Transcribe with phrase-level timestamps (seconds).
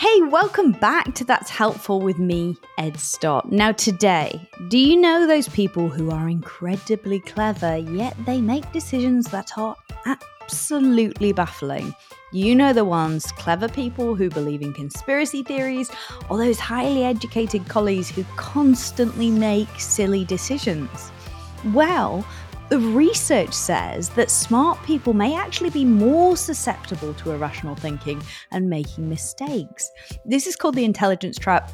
[0.00, 3.52] Hey, welcome back to That's Helpful with me, Ed Stott.
[3.52, 9.26] Now, today, do you know those people who are incredibly clever, yet they make decisions
[9.26, 9.76] that are
[10.06, 11.94] absolutely baffling?
[12.32, 15.90] You know the ones clever people who believe in conspiracy theories,
[16.30, 21.12] or those highly educated colleagues who constantly make silly decisions.
[21.74, 22.24] Well,
[22.70, 28.70] the research says that smart people may actually be more susceptible to irrational thinking and
[28.70, 29.90] making mistakes.
[30.24, 31.72] This is called the intelligence trap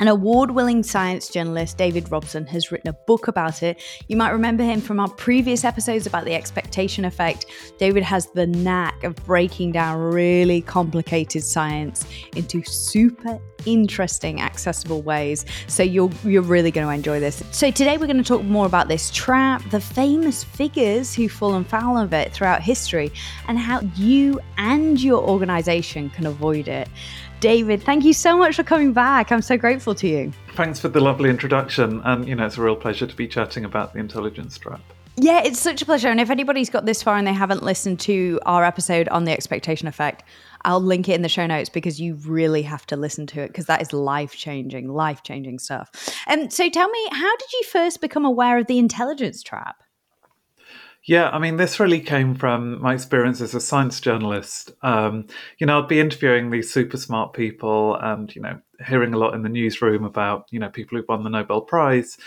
[0.00, 3.82] an award winning science journalist, David Robson, has written a book about it.
[4.08, 7.44] You might remember him from our previous episodes about the expectation effect.
[7.78, 15.44] David has the knack of breaking down really complicated science into super interesting, accessible ways.
[15.66, 17.42] So you're you're really going to enjoy this.
[17.50, 21.62] So today we're going to talk more about this trap, the famous figures who've fallen
[21.62, 23.12] foul of it throughout history,
[23.48, 26.88] and how you and your organization can avoid it.
[27.40, 29.32] David, thank you so much for coming back.
[29.32, 30.32] I'm so grateful to you.
[30.56, 32.02] Thanks for the lovely introduction.
[32.04, 34.82] And, you know, it's a real pleasure to be chatting about the intelligence trap.
[35.16, 36.08] Yeah, it's such a pleasure.
[36.08, 39.32] And if anybody's got this far and they haven't listened to our episode on the
[39.32, 40.22] expectation effect,
[40.66, 43.48] I'll link it in the show notes because you really have to listen to it
[43.48, 45.90] because that is life changing, life changing stuff.
[46.26, 49.82] And um, so tell me, how did you first become aware of the intelligence trap?
[51.04, 54.72] Yeah, I mean, this really came from my experience as a science journalist.
[54.82, 55.26] Um,
[55.58, 59.34] you know, I'd be interviewing these super smart people and, you know, hearing a lot
[59.34, 62.18] in the newsroom about, you know, people who've won the Nobel Prize.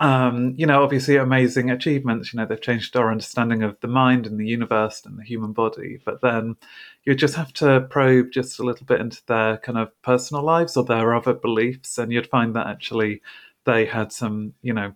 [0.00, 2.32] Um, you know, obviously amazing achievements.
[2.32, 5.52] You know, they've changed our understanding of the mind and the universe and the human
[5.52, 5.98] body.
[6.04, 6.56] But then
[7.04, 10.76] you just have to probe just a little bit into their kind of personal lives
[10.76, 13.22] or their other beliefs, and you'd find that actually
[13.64, 14.94] they had some, you know,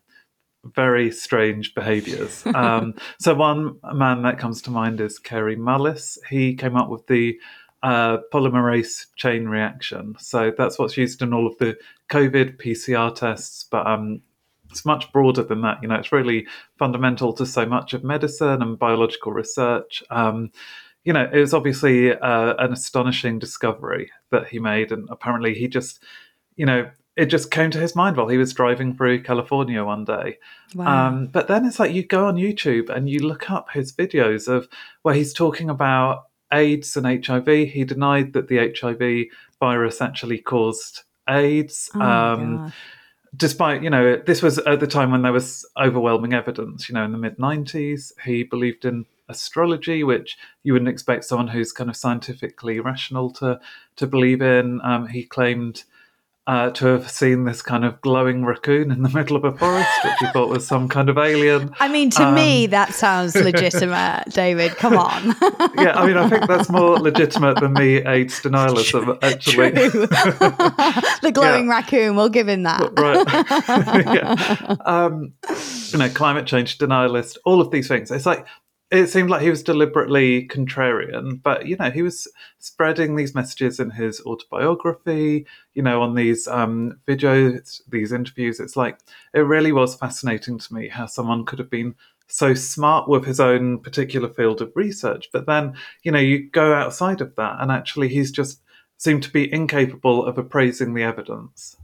[0.75, 2.45] very strange behaviors.
[2.47, 6.19] Um, so, one man that comes to mind is Kary Mullis.
[6.29, 7.39] He came up with the
[7.83, 10.15] uh, polymerase chain reaction.
[10.19, 11.77] So, that's what's used in all of the
[12.11, 14.23] COVID PCR tests, but um,
[14.71, 15.79] it's much broader than that.
[15.83, 16.47] You know, it's really
[16.79, 20.03] fundamental to so much of medicine and biological research.
[20.11, 20.51] Um,
[21.05, 25.69] you know, it was obviously uh, an astonishing discovery that he made, and apparently he
[25.69, 26.03] just,
[26.57, 30.05] you know, it just came to his mind while he was driving through California one
[30.05, 30.39] day.
[30.75, 31.09] Wow.
[31.09, 34.49] Um, but then it's like you go on YouTube and you look up his videos
[34.49, 34.69] of
[35.03, 37.47] where he's talking about AIDS and HIV.
[37.47, 39.27] He denied that the HIV
[39.61, 41.91] virus actually caused AIDS.
[41.95, 42.73] Oh um,
[43.37, 47.05] despite, you know, this was at the time when there was overwhelming evidence, you know,
[47.05, 48.13] in the mid 90s.
[48.25, 53.61] He believed in astrology, which you wouldn't expect someone who's kind of scientifically rational to,
[53.97, 54.81] to believe in.
[54.83, 55.85] Um, he claimed
[56.47, 59.89] uh, to have seen this kind of glowing raccoon in the middle of a forest,
[60.05, 61.75] which he thought was some kind of alien.
[61.81, 64.77] I mean, to um, me, that sounds legitimate, David.
[64.77, 65.29] Come on.
[65.79, 69.71] yeah, I mean, I think that's more legitimate than me AIDS denialism, actually.
[71.23, 71.71] the glowing yeah.
[71.71, 72.93] raccoon, we'll give him that.
[72.99, 73.27] Right.
[74.15, 74.77] yeah.
[74.85, 75.33] Um,
[75.93, 78.11] you know, climate change denialist, all of these things.
[78.11, 78.47] It's like
[78.91, 82.29] it seemed like he was deliberately contrarian, but you know, he was
[82.59, 88.61] spreading these messages in his autobiography, you know, on these um, videos, these interviews.
[88.61, 88.99] It's like
[89.33, 91.95] it really was fascinating to me how someone could have been
[92.29, 96.73] so smart with his own particular field of research, but then, you know, you go
[96.73, 98.61] outside of that and actually he's just
[98.97, 101.77] seemed to be incapable of appraising the evidence.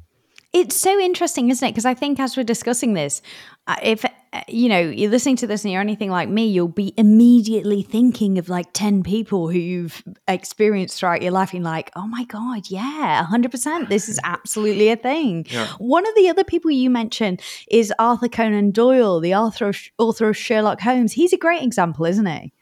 [0.53, 1.72] It's so interesting, isn't it?
[1.72, 3.22] Because I think as we're discussing this,
[3.67, 4.05] uh, if
[4.46, 8.38] you know you're listening to this and you're anything like me, you'll be immediately thinking
[8.38, 12.70] of like ten people who you've experienced throughout your life, and like, oh my god,
[12.70, 15.46] yeah, hundred percent, this is absolutely a thing.
[15.50, 15.66] Yeah.
[15.78, 20.28] One of the other people you mentioned is Arthur Conan Doyle, the author of, author
[20.28, 21.12] of Sherlock Holmes.
[21.12, 22.52] He's a great example, isn't he?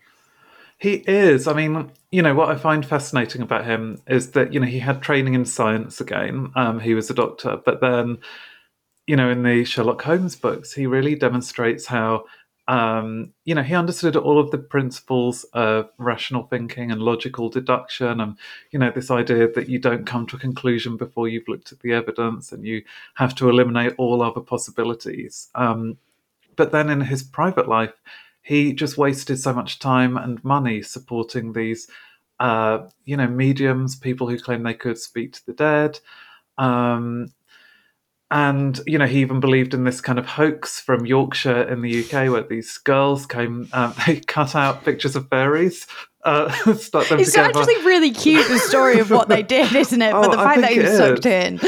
[0.78, 1.48] He is.
[1.48, 4.78] I mean, you know, what I find fascinating about him is that, you know, he
[4.78, 6.52] had training in science again.
[6.54, 8.18] Um, he was a doctor, but then,
[9.08, 12.26] you know, in the Sherlock Holmes books, he really demonstrates how,
[12.68, 18.20] um, you know, he understood all of the principles of rational thinking and logical deduction,
[18.20, 18.36] and
[18.70, 21.80] you know, this idea that you don't come to a conclusion before you've looked at
[21.80, 22.82] the evidence, and you
[23.14, 25.48] have to eliminate all other possibilities.
[25.54, 25.96] Um,
[26.54, 27.94] but then in his private life,
[28.42, 31.88] he just wasted so much time and money supporting these,
[32.40, 35.98] uh, you know, mediums, people who claim they could speak to the dead.
[36.58, 37.32] Um,
[38.30, 42.04] and you know he even believed in this kind of hoax from Yorkshire in the
[42.04, 45.86] UK where these girls came um, they cut out pictures of fairies
[46.24, 47.58] uh, stuck them it's together.
[47.58, 50.12] actually really cute the story of what they did isn't it?
[50.18, 51.60] Oh, but the fact that he was sucked in.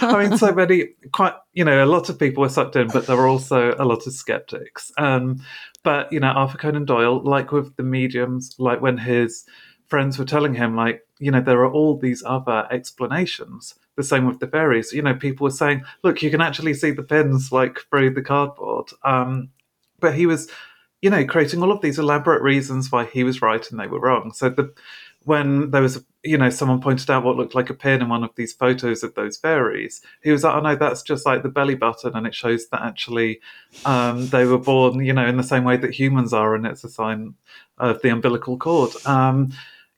[0.00, 3.06] I mean so many quite you know a lot of people were sucked in but
[3.06, 4.92] there were also a lot of skeptics.
[4.96, 5.42] Um,
[5.82, 9.44] but you know Arthur Conan Doyle like with the mediums like when his
[9.88, 13.74] friends were telling him, like, you know, there are all these other explanations.
[13.96, 14.92] The same with the fairies.
[14.92, 18.22] You know, people were saying, look, you can actually see the pins like through the
[18.22, 18.90] cardboard.
[19.02, 19.48] Um,
[20.00, 20.50] but he was,
[21.00, 24.00] you know, creating all of these elaborate reasons why he was right and they were
[24.00, 24.32] wrong.
[24.34, 24.74] So the
[25.26, 28.22] when there was, you know, someone pointed out what looked like a pin in one
[28.22, 31.48] of these photos of those fairies, he was like, "Oh no, that's just like the
[31.48, 33.40] belly button, and it shows that actually
[33.84, 36.84] um, they were born, you know, in the same way that humans are, and it's
[36.84, 37.34] a sign
[37.78, 39.52] of the umbilical cord." Um,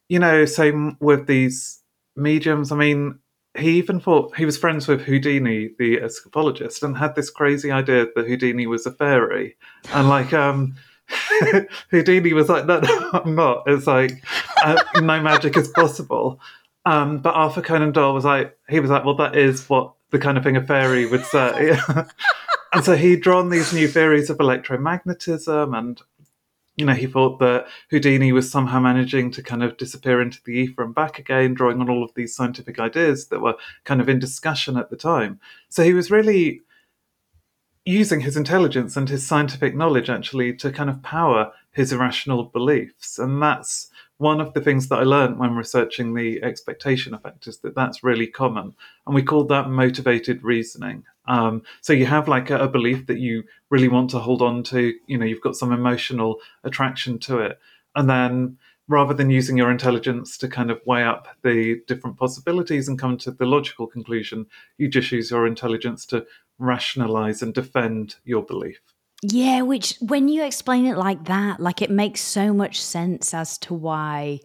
[0.08, 1.82] you know, same with these
[2.16, 2.72] mediums.
[2.72, 3.18] I mean,
[3.56, 8.06] he even thought he was friends with Houdini, the escapologist, and had this crazy idea
[8.14, 9.56] that Houdini was a fairy,
[9.92, 10.76] and like, um,
[11.90, 13.64] Houdini was like, no, no, I'm not.
[13.66, 14.22] It's like,
[14.64, 16.40] uh, no magic is possible.
[16.84, 20.18] Um, but Arthur Conan Doyle was like, he was like, well, that is what the
[20.18, 21.78] kind of thing a fairy would say.
[22.72, 26.00] and so he'd drawn these new theories of electromagnetism and
[26.78, 30.52] you know, he thought that Houdini was somehow managing to kind of disappear into the
[30.52, 34.08] ether and back again, drawing on all of these scientific ideas that were kind of
[34.08, 35.40] in discussion at the time.
[35.68, 36.62] So he was really
[37.84, 43.18] using his intelligence and his scientific knowledge actually to kind of power his irrational beliefs.
[43.18, 47.58] And that's one of the things that I learned when researching the expectation effect is
[47.58, 48.74] that that's really common.
[49.06, 51.04] And we call that motivated reasoning.
[51.26, 54.64] Um, so you have like a, a belief that you really want to hold on
[54.64, 57.60] to, you know, you've got some emotional attraction to it.
[57.94, 62.88] And then rather than using your intelligence to kind of weigh up the different possibilities
[62.88, 64.46] and come to the logical conclusion,
[64.78, 66.26] you just use your intelligence to
[66.58, 68.80] rationalize and defend your belief.
[69.22, 73.58] Yeah, which when you explain it like that, like it makes so much sense as
[73.58, 74.38] to why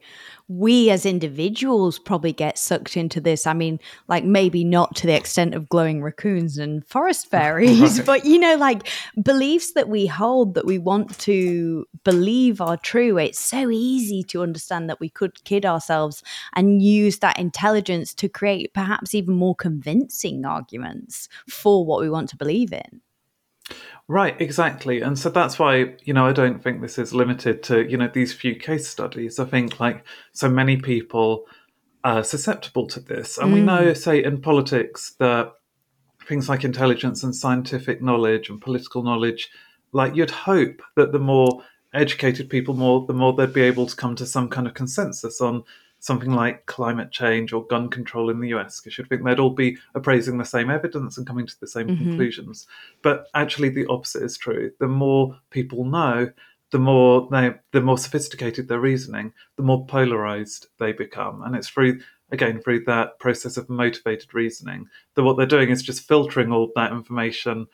[0.48, 3.46] we as individuals probably get sucked into this.
[3.46, 8.06] I mean, like maybe not to the extent of glowing raccoons and forest fairies, right.
[8.06, 8.88] but you know, like
[9.22, 13.20] beliefs that we hold that we want to believe are true.
[13.20, 16.24] It's so easy to understand that we could kid ourselves
[16.56, 22.30] and use that intelligence to create perhaps even more convincing arguments for what we want
[22.30, 23.02] to believe in.
[24.08, 25.02] Right, exactly.
[25.02, 28.10] And so that's why, you know, I don't think this is limited to, you know,
[28.14, 29.40] these few case studies.
[29.40, 31.46] I think like so many people
[32.04, 33.38] are susceptible to this.
[33.38, 33.54] And mm.
[33.54, 35.54] we know, say, in politics that
[36.28, 39.50] things like intelligence and scientific knowledge and political knowledge,
[39.94, 41.64] like you'd hope that the more
[41.94, 45.40] educated people more the more they'd be able to come to some kind of consensus
[45.40, 45.64] on
[46.04, 49.50] something like climate change or gun control in the US, because you'd think they'd all
[49.50, 52.04] be appraising the same evidence and coming to the same mm-hmm.
[52.04, 52.68] conclusions.
[53.02, 54.72] But actually, the opposite is true.
[54.82, 56.30] The more people know,
[56.72, 61.70] the more they, the more sophisticated their reasoning, the more polarized they become, and it's
[61.70, 62.02] through
[62.34, 66.70] again through that process of motivated reasoning that what they're doing is just filtering all
[66.76, 67.66] that information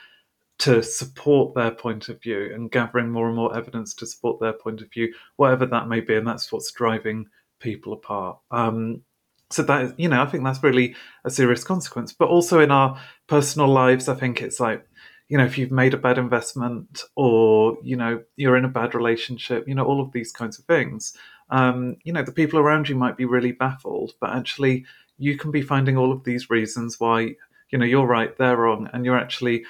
[0.60, 4.54] to support their point of view and gathering more and more evidence to support their
[4.54, 7.26] point of view, whatever that may be, and that's what's driving
[7.60, 8.40] people apart.
[8.52, 9.02] Um,
[9.50, 10.96] so that you know, I think that's really
[11.26, 12.14] a serious consequence.
[12.14, 14.86] But also in our personal lives, I think it's like,
[15.28, 18.94] you know, if you've made a bad investment or you know you're in a bad
[18.94, 21.16] relationship, you know, all of these kinds of things.
[21.52, 24.86] Um, you know, the people around you might be really baffled, but actually,
[25.18, 27.36] you can be finding all of these reasons why
[27.72, 29.66] you know you're right, they're wrong, and you're actually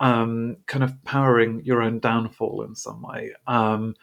[0.00, 3.32] um, kind of powering your own downfall in some way.
[3.46, 3.94] Um,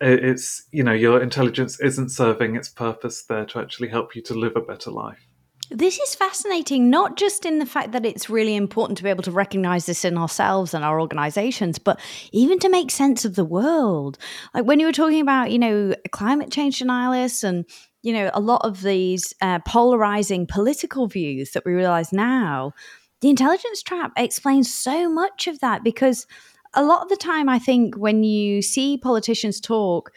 [0.00, 4.34] it's you know your intelligence isn't serving its purpose there to actually help you to
[4.34, 5.26] live a better life
[5.72, 9.22] this is fascinating, not just in the fact that it's really important to be able
[9.22, 12.00] to recognize this in ourselves and our organizations, but
[12.32, 14.18] even to make sense of the world.
[14.52, 17.64] Like when you were talking about, you know, climate change denialists and,
[18.02, 22.72] you know, a lot of these uh, polarizing political views that we realize now,
[23.20, 26.26] the intelligence trap explains so much of that because
[26.74, 30.12] a lot of the time, I think when you see politicians talk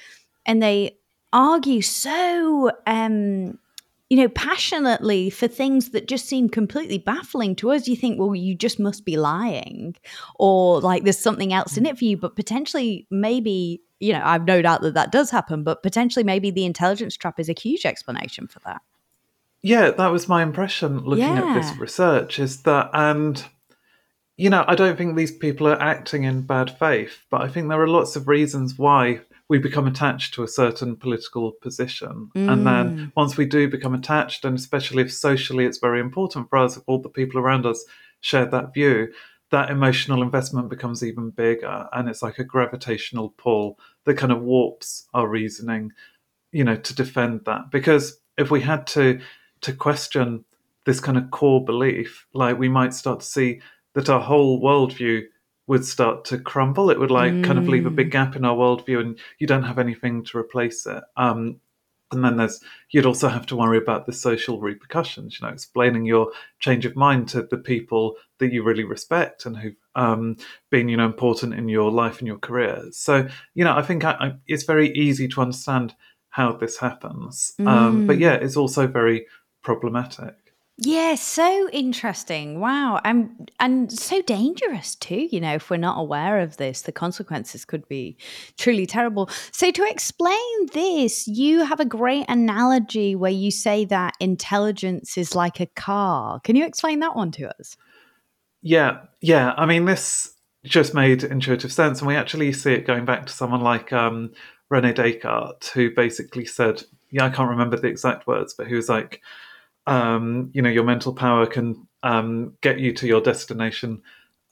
[0.45, 0.97] and they
[1.31, 3.57] argue so, um,
[4.09, 8.35] you know, passionately for things that just seem completely baffling to us, you think, well,
[8.35, 9.95] you just must be lying,
[10.35, 12.17] or like there's something else in it for you.
[12.17, 16.51] But potentially, maybe, you know, I've no doubt that that does happen, but potentially, maybe
[16.51, 18.81] the intelligence trap is a huge explanation for that.
[19.63, 21.55] Yeah, that was my impression looking yeah.
[21.55, 23.43] at this research is that, and
[24.43, 27.69] you know, I don't think these people are acting in bad faith, but I think
[27.69, 32.29] there are lots of reasons why we become attached to a certain political position.
[32.35, 32.51] Mm.
[32.51, 33.11] And then mm.
[33.15, 36.83] once we do become attached, and especially if socially it's very important for us, if
[36.87, 37.85] all the people around us
[38.19, 39.13] share that view,
[39.51, 41.87] that emotional investment becomes even bigger.
[41.93, 45.93] And it's like a gravitational pull that kind of warps our reasoning,
[46.51, 47.71] you know, to defend that.
[47.71, 49.21] Because if we had to
[49.61, 50.43] to question
[50.85, 53.61] this kind of core belief, like we might start to see
[53.93, 55.23] that our whole worldview
[55.67, 56.89] would start to crumble.
[56.89, 57.43] It would like mm.
[57.43, 58.11] kind of leave a big mm.
[58.11, 61.03] gap in our worldview, and you don't have anything to replace it.
[61.15, 61.59] Um,
[62.13, 66.05] and then there's you'd also have to worry about the social repercussions you know explaining
[66.05, 70.37] your change of mind to the people that you really respect and who've um,
[70.69, 74.05] been you know important in your life and your career so you know i think
[74.05, 75.95] I, I, it's very easy to understand
[76.29, 77.67] how this happens mm.
[77.67, 79.25] um, but yeah it's also very
[79.61, 80.35] problematic
[80.77, 82.59] yeah, so interesting.
[82.59, 82.99] Wow.
[83.05, 87.63] And and so dangerous too, you know, if we're not aware of this, the consequences
[87.63, 88.17] could be
[88.57, 89.29] truly terrible.
[89.51, 95.35] So to explain this, you have a great analogy where you say that intelligence is
[95.35, 96.39] like a car.
[96.39, 97.77] Can you explain that one to us?
[98.63, 99.01] Yeah.
[99.21, 100.33] Yeah, I mean this
[100.65, 104.31] just made intuitive sense and we actually see it going back to someone like um
[104.69, 108.89] Rene Descartes who basically said, yeah, I can't remember the exact words, but he was
[108.89, 109.21] like
[109.87, 114.01] um, you know your mental power can um, get you to your destination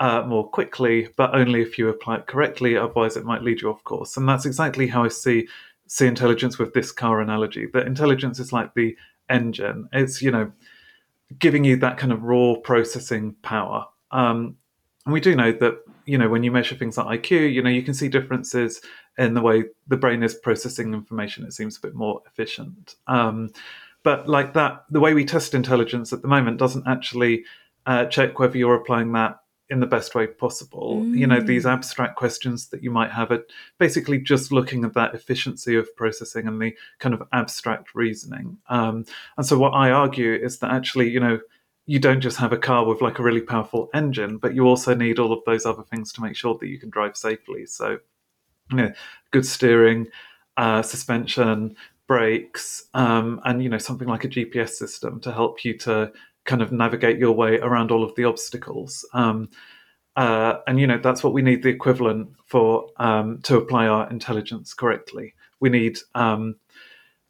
[0.01, 2.75] uh, more quickly, but only if you apply it correctly.
[2.75, 4.17] Otherwise, it might lead you off course.
[4.17, 5.47] And that's exactly how I see
[5.88, 7.67] see intelligence with this car analogy.
[7.73, 8.95] That intelligence is like the
[9.29, 9.88] engine.
[9.93, 10.51] It's you know
[11.38, 13.85] giving you that kind of raw processing power.
[14.11, 14.57] Um,
[15.05, 17.69] and we do know that you know when you measure things like IQ, you know
[17.69, 18.81] you can see differences
[19.17, 21.45] in the way the brain is processing information.
[21.45, 22.95] It seems a bit more efficient.
[23.05, 23.51] Um,
[24.03, 27.43] but like that, the way we test intelligence at the moment doesn't actually
[27.86, 29.39] uh, check whether you're applying that
[29.70, 31.01] in the best way possible.
[31.01, 31.17] Mm.
[31.17, 31.72] You know, these mm.
[31.72, 33.43] abstract questions that you might have are
[33.79, 38.58] basically just looking at that efficiency of processing and the kind of abstract reasoning.
[38.67, 39.05] Um,
[39.38, 41.39] and so, what I argue is that actually, you know,
[41.86, 44.93] you don't just have a car with like a really powerful engine, but you also
[44.93, 47.65] need all of those other things to make sure that you can drive safely.
[47.65, 47.98] So,
[48.72, 48.91] you know,
[49.31, 50.08] good steering,
[50.58, 51.75] uh, suspension,
[52.12, 56.12] brakes, um, and you know something like a GPS system to help you to
[56.44, 59.08] kind of navigate your way around all of the obstacles.
[59.13, 59.50] Um,
[60.18, 64.10] uh, and you know that's what we need the equivalent for um, to apply our
[64.10, 65.36] intelligence correctly.
[65.62, 66.58] We need um,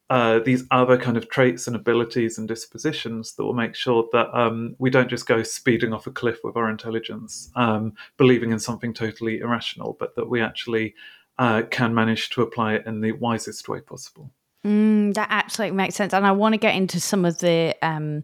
[0.10, 4.36] uh, these other kind of traits and abilities and dispositions that will make sure that
[4.36, 8.58] um, we don't just go speeding off a cliff with our intelligence, um, believing in
[8.58, 10.96] something totally irrational, but that we actually
[11.38, 14.32] uh, can manage to apply it in the wisest way possible.
[14.65, 18.24] Mm, that absolutely makes sense, and I want to get into some of the um,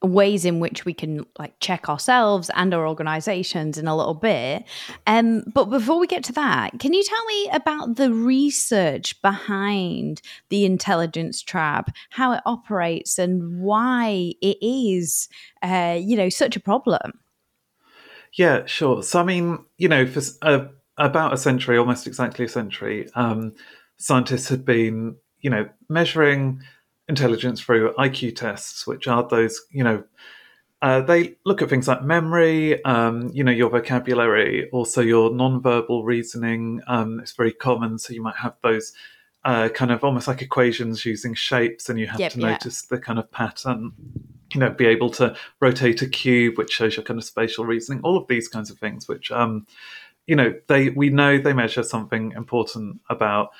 [0.00, 4.64] ways in which we can like check ourselves and our organizations in a little bit.
[5.08, 10.22] Um, but before we get to that, can you tell me about the research behind
[10.50, 15.28] the intelligence trap, how it operates, and why it is,
[15.62, 17.18] uh, you know, such a problem?
[18.34, 19.02] Yeah, sure.
[19.02, 23.54] So, I mean, you know, for uh, about a century, almost exactly a century, um,
[23.98, 26.62] scientists had been you know, measuring
[27.08, 30.02] intelligence through IQ tests, which are those, you know,
[30.80, 36.04] uh, they look at things like memory, um, you know, your vocabulary, also your non-verbal
[36.04, 36.80] reasoning.
[36.88, 38.92] Um, it's very common, so you might have those
[39.44, 42.96] uh, kind of almost like equations using shapes, and you have yep, to notice yeah.
[42.96, 43.92] the kind of pattern.
[44.52, 48.00] You know, be able to rotate a cube, which shows your kind of spatial reasoning.
[48.02, 49.66] All of these kinds of things, which um,
[50.26, 53.50] you know, they we know they measure something important about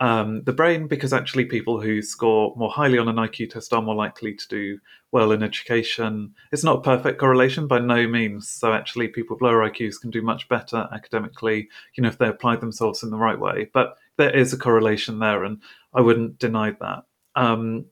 [0.00, 3.82] um, the brain because actually people who score more highly on an IQ test are
[3.82, 4.78] more likely to do
[5.12, 6.34] well in education.
[6.52, 8.48] It's not a perfect correlation by no means.
[8.48, 12.28] So actually people with lower IQs can do much better academically, you know, if they
[12.28, 13.68] apply themselves in the right way.
[13.74, 15.60] But there is a correlation there, and
[15.92, 17.04] I wouldn't deny that.
[17.36, 17.84] Um,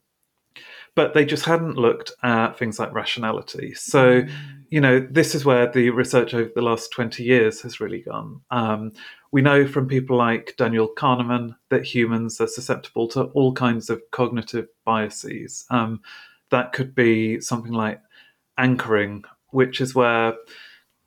[0.94, 3.74] but they just hadn't looked at things like rationality.
[3.74, 4.30] So, mm.
[4.70, 8.40] You know, this is where the research over the last 20 years has really gone.
[8.50, 8.92] Um,
[9.32, 14.02] we know from people like Daniel Kahneman that humans are susceptible to all kinds of
[14.10, 15.64] cognitive biases.
[15.70, 16.02] Um,
[16.50, 18.00] that could be something like
[18.58, 20.34] anchoring, which is where,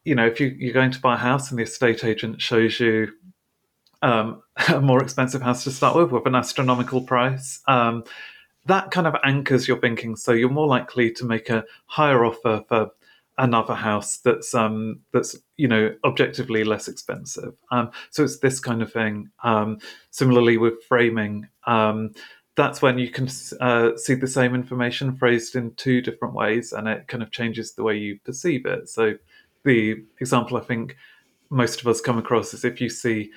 [0.06, 2.80] you know, if you, you're going to buy a house and the estate agent shows
[2.80, 3.12] you
[4.02, 8.04] um, a more expensive house to start with, with an astronomical price, um,
[8.66, 10.16] that kind of anchors your thinking.
[10.16, 12.92] So you're more likely to make a higher offer for
[13.38, 17.54] another house that's um, that's you know objectively less expensive.
[17.72, 19.30] Um, so it's this kind of thing.
[19.44, 19.80] Um,
[20.12, 22.14] similarly with framing, um,
[22.56, 26.88] that's when you can uh, see the same information phrased in two different ways, and
[26.88, 28.90] it kind of changes the way you perceive it.
[28.90, 29.16] So
[29.64, 30.98] the example I think
[31.50, 33.32] most of us come across is if you see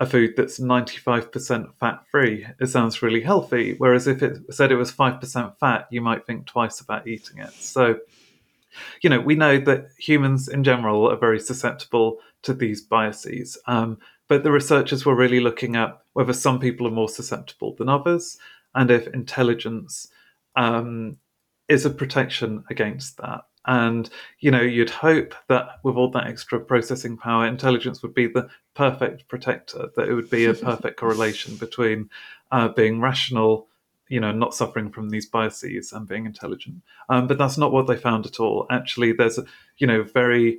[0.00, 3.74] a food that's 95% fat free, it sounds really healthy.
[3.78, 7.52] Whereas if it said it was 5% fat, you might think twice about eating it.
[7.52, 7.98] So,
[9.02, 13.58] you know, we know that humans in general are very susceptible to these biases.
[13.66, 17.88] Um, but the researchers were really looking at whether some people are more susceptible than
[17.88, 18.36] others
[18.74, 20.08] and if intelligence
[20.56, 21.16] um,
[21.68, 23.42] is a protection against that.
[23.66, 24.08] And
[24.40, 28.48] you know, you'd hope that with all that extra processing power, intelligence would be the
[28.74, 29.90] perfect protector.
[29.94, 32.08] That it would be a perfect correlation between
[32.50, 33.67] uh, being rational
[34.08, 36.82] you know, not suffering from these biases and being intelligent.
[37.08, 38.66] Um, but that's not what they found at all.
[38.70, 39.44] Actually, there's a,
[39.78, 40.58] you know, very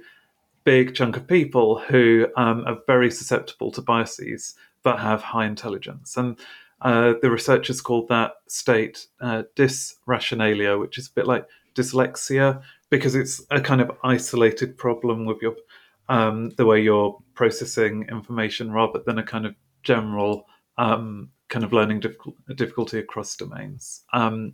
[0.64, 6.16] big chunk of people who um, are very susceptible to biases but have high intelligence.
[6.16, 6.38] And
[6.82, 13.16] uh, the researchers called that state uh, dysrationalia, which is a bit like dyslexia because
[13.16, 15.56] it's a kind of isolated problem with your
[16.08, 19.54] um, the way you're processing information rather than a kind of
[19.84, 20.46] general
[20.78, 22.02] um, kind of learning
[22.56, 24.04] difficulty across domains.
[24.14, 24.54] Um,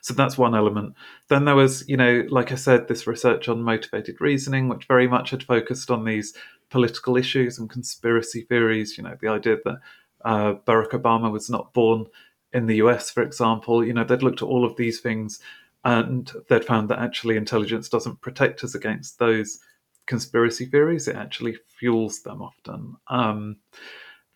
[0.00, 0.94] so that's one element.
[1.28, 5.08] Then there was, you know, like I said, this research on motivated reasoning, which very
[5.08, 6.34] much had focused on these
[6.70, 8.96] political issues and conspiracy theories.
[8.96, 9.78] You know, the idea that
[10.24, 12.06] uh, Barack Obama was not born
[12.52, 13.84] in the US, for example.
[13.84, 15.40] You know, they'd looked at all of these things
[15.84, 19.58] and they'd found that actually intelligence doesn't protect us against those
[20.06, 22.96] conspiracy theories, it actually fuels them often.
[23.08, 23.56] Um,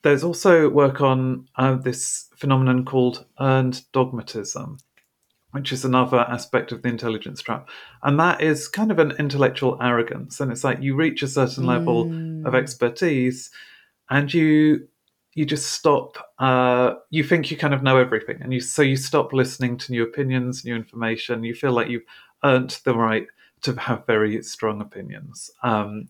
[0.02, 4.78] there's also work on uh, this phenomenon called earned dogmatism,
[5.50, 7.69] which is another aspect of the intelligence trap.
[8.02, 10.40] And that is kind of an intellectual arrogance.
[10.40, 12.47] And it's like you reach a certain level mm.
[12.47, 13.50] of expertise
[14.11, 14.88] and you
[15.35, 18.97] you just stop uh, you think you kind of know everything and you so you
[18.97, 22.02] stop listening to new opinions new information you feel like you've
[22.45, 23.26] earned the right
[23.61, 26.09] to have very strong opinions um,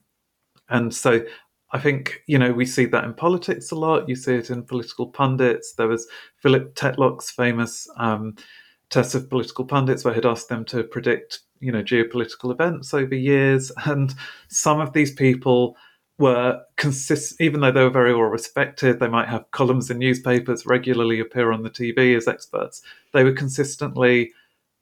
[0.70, 1.22] and so
[1.70, 4.08] I think you know we see that in politics a lot.
[4.08, 5.74] You see it in political pundits.
[5.74, 6.06] There was
[6.36, 8.36] Philip Tetlock's famous um,
[8.90, 13.14] test of political pundits, where he'd asked them to predict you know geopolitical events over
[13.14, 14.14] years, and
[14.48, 15.76] some of these people
[16.18, 20.66] were consist even though they were very well respected they might have columns in newspapers
[20.66, 22.82] regularly appear on the tv as experts
[23.12, 24.32] they were consistently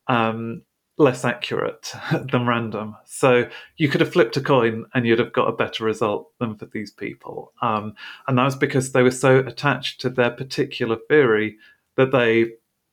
[0.09, 0.63] um,
[0.99, 1.93] less accurate
[2.33, 2.97] than random.
[3.05, 6.57] So you could have flipped a coin and you'd have got a better result than
[6.57, 7.53] for these people.
[7.63, 7.95] Um,
[8.27, 11.59] and that was because they were so attached to their particular theory
[11.97, 12.53] that they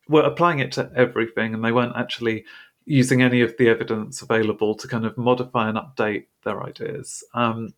[0.10, 2.46] were applying it to everything and they weren't actually
[2.86, 7.24] using any of the evidence available to kind of modify and update their ideas.
[7.34, 7.74] Um,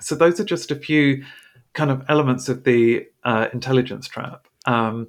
[0.00, 1.24] so those are just a few
[1.72, 4.46] kind of elements of the uh, intelligence trap.
[4.66, 5.08] Um,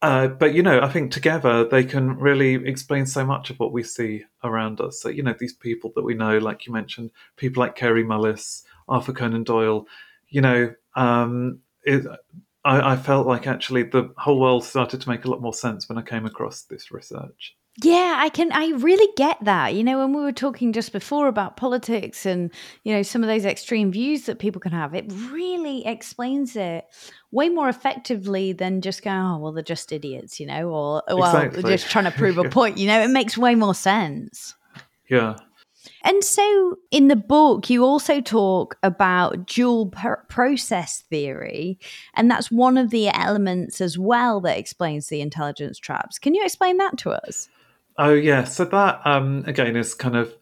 [0.00, 3.72] uh, but you know, I think together they can really explain so much of what
[3.72, 5.00] we see around us.
[5.00, 8.62] So you know, these people that we know, like you mentioned, people like Kary Mullis,
[8.88, 9.86] Arthur Conan Doyle.
[10.28, 12.06] You know, um, it,
[12.64, 15.88] I, I felt like actually the whole world started to make a lot more sense
[15.88, 17.56] when I came across this research.
[17.80, 18.50] Yeah, I can.
[18.50, 19.74] I really get that.
[19.74, 22.50] You know, when we were talking just before about politics and,
[22.82, 26.86] you know, some of those extreme views that people can have, it really explains it
[27.30, 31.36] way more effectively than just going, oh, well, they're just idiots, you know, or, well,
[31.36, 31.62] exactly.
[31.62, 32.78] they're just trying to prove a point.
[32.78, 34.56] You know, it makes way more sense.
[35.08, 35.36] Yeah.
[36.02, 41.78] And so in the book, you also talk about dual per- process theory.
[42.14, 46.18] And that's one of the elements as well that explains the intelligence traps.
[46.18, 47.48] Can you explain that to us?
[47.98, 50.32] Oh yeah, so that um, again is kind of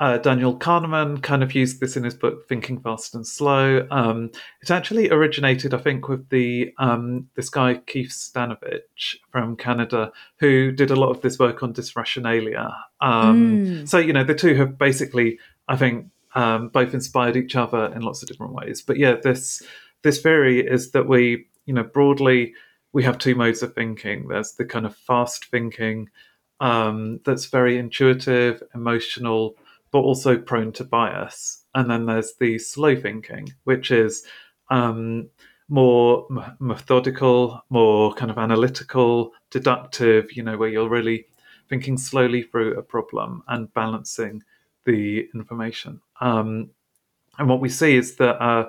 [0.00, 3.86] uh, Daniel Kahneman kind of used this in his book Thinking Fast and Slow.
[3.90, 4.30] Um,
[4.60, 10.72] it actually originated, I think, with the um, this guy Keith Stanovich from Canada, who
[10.72, 12.72] did a lot of this work on dysrationalia.
[13.00, 13.88] Um, mm.
[13.88, 18.02] So you know, the two have basically, I think, um, both inspired each other in
[18.02, 18.82] lots of different ways.
[18.82, 19.62] But yeah, this
[20.02, 22.54] this theory is that we, you know, broadly
[22.92, 24.28] we have two modes of thinking.
[24.28, 26.10] There's the kind of fast thinking
[26.60, 29.56] um, that's very intuitive, emotional,
[29.90, 31.64] but also prone to bias.
[31.74, 34.24] And then there's the slow thinking, which is
[34.70, 35.28] um,
[35.68, 41.26] more m- methodical, more kind of analytical, deductive, you know, where you're really
[41.68, 44.42] thinking slowly through a problem and balancing
[44.84, 46.00] the information.
[46.20, 46.70] Um,
[47.38, 48.68] and what we see is that, uh,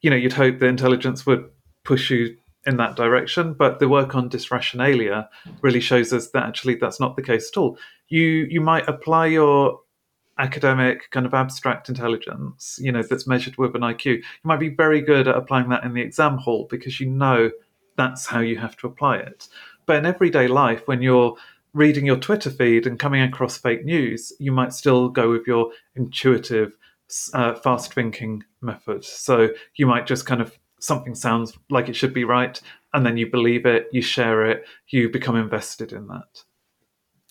[0.00, 1.50] you know, you'd hope the intelligence would
[1.84, 2.36] push you
[2.66, 3.54] in that direction.
[3.54, 5.28] But the work on dysrationalia
[5.62, 7.78] really shows us that actually that's not the case at all.
[8.08, 9.80] You you might apply your
[10.40, 14.04] academic kind of abstract intelligence, you know, that's measured with an IQ.
[14.06, 17.50] You might be very good at applying that in the exam hall because you know
[17.96, 19.48] that's how you have to apply it.
[19.86, 21.36] But in everyday life, when you're
[21.74, 25.72] reading your Twitter feed and coming across fake news, you might still go with your
[25.94, 26.76] intuitive,
[27.34, 29.04] uh, fast thinking method.
[29.04, 32.60] So you might just kind of something sounds like it should be right,
[32.92, 36.44] and then you believe it, you share it, you become invested in that.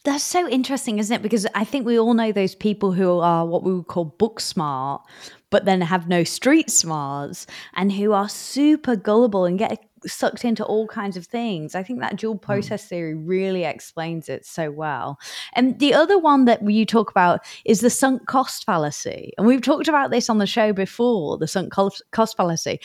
[0.06, 1.22] That's so interesting, isn't it?
[1.22, 4.40] Because I think we all know those people who are what we would call book
[4.40, 5.02] smart,
[5.50, 10.64] but then have no street smarts and who are super gullible and get sucked into
[10.64, 11.76] all kinds of things.
[11.76, 12.40] I think that dual hmm.
[12.40, 12.90] process mm.
[12.90, 15.20] theory really explains it so well.
[15.54, 19.34] And the other one that you talk about is the sunk cost fallacy.
[19.38, 22.80] And we've talked about this on the show before the sunk cost fallacy.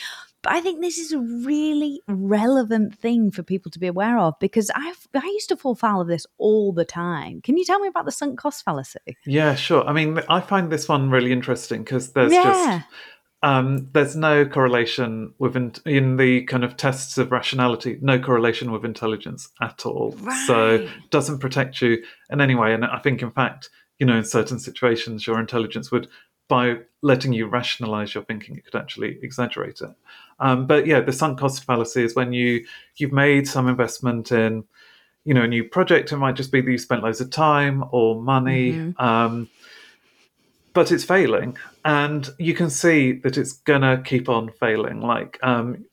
[0.45, 4.35] But I think this is a really relevant thing for people to be aware of
[4.39, 7.41] because I've I used to fall foul of this all the time.
[7.41, 9.17] Can you tell me about the sunk cost fallacy?
[9.25, 9.83] Yeah, sure.
[9.87, 12.43] I mean, I find this one really interesting because there's yeah.
[12.43, 12.85] just
[13.41, 18.71] um, there's no correlation with in, in, the kind of tests of rationality, no correlation
[18.71, 20.15] with intelligence at all.
[20.19, 20.47] Right.
[20.47, 22.73] So doesn't protect you in any way.
[22.75, 26.07] And I think, in fact, you know, in certain situations, your intelligence would,
[26.47, 29.91] by letting you rationalize your thinking, it could actually exaggerate it.
[30.39, 32.65] Um, but yeah, the sunk cost fallacy is when you
[32.97, 34.63] you've made some investment in,
[35.23, 36.11] you know, a new project.
[36.11, 38.73] It might just be that you spent loads of time or money.
[38.73, 39.03] Mm-hmm.
[39.03, 39.49] Um,
[40.73, 45.01] but it's failing, and you can see that it's gonna keep on failing.
[45.01, 45.85] Like um,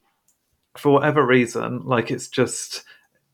[0.76, 2.84] for whatever reason, like it's just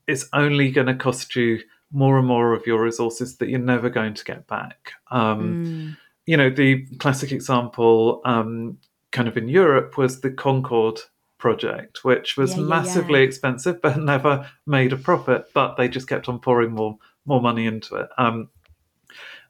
[0.07, 1.59] it's only going to cost you
[1.91, 4.93] more and more of your resources that you're never going to get back.
[5.11, 5.97] Um, mm.
[6.29, 8.77] You know, the classic example, um,
[9.11, 10.99] kind of in Europe, was the Concorde
[11.39, 13.25] project, which was yeah, yeah, massively yeah.
[13.25, 15.45] expensive but never made a profit.
[15.53, 18.09] But they just kept on pouring more more money into it.
[18.17, 18.49] Um,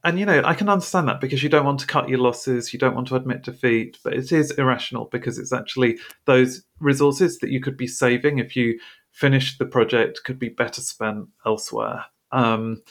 [0.03, 2.71] and you know, I can understand that because you don't want to cut your losses,
[2.71, 7.39] you don't want to admit defeat, but it is irrational because it's actually those resources
[7.39, 8.79] that you could be saving if you
[9.11, 12.05] finished the project could be better spent elsewhere.
[12.31, 12.81] Um,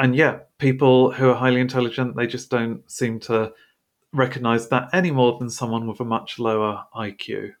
[0.00, 3.52] and yeah, people who are highly intelligent, they just don't seem to
[4.14, 7.52] recognize that any more than someone with a much lower IQ.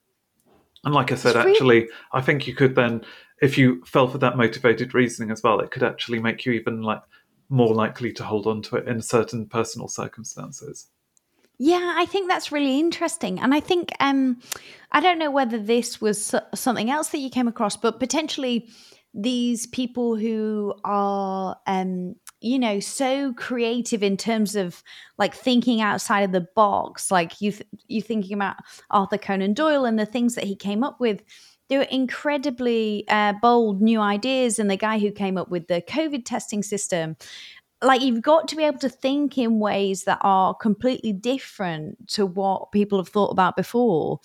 [0.82, 1.50] And like I said, really...
[1.50, 3.04] actually, I think you could then,
[3.42, 6.82] if you fell for that motivated reasoning as well, it could actually make you even
[6.82, 7.02] like
[7.50, 10.86] more likely to hold on to it in certain personal circumstances.
[11.58, 13.38] Yeah, I think that's really interesting.
[13.38, 14.40] And I think um
[14.92, 18.70] I don't know whether this was something else that you came across, but potentially
[19.12, 24.82] these people who are um you know so creative in terms of
[25.18, 28.56] like thinking outside of the box like you th- you thinking about
[28.90, 31.22] Arthur Conan Doyle and the things that he came up with.
[31.68, 35.80] They were incredibly uh, bold new ideas and the guy who came up with the
[35.80, 37.16] covid testing system.
[37.80, 42.26] Like you've got to be able to think in ways that are completely different to
[42.26, 44.20] what people have thought about before